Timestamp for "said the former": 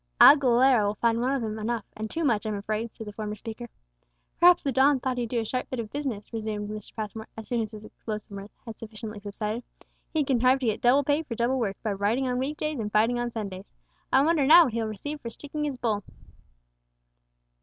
2.91-3.35